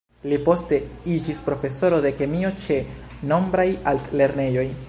[0.29, 0.79] Li poste
[1.15, 2.81] iĝis profesoro de kemio ĉe
[3.33, 4.71] nombraj altlernejoj.